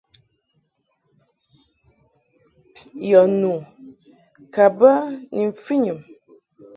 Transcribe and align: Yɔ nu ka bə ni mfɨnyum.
Yɔ 3.09 3.21
nu 3.39 3.53
ka 4.53 4.63
bə 4.77 4.91
ni 5.35 5.43
mfɨnyum. 5.49 5.99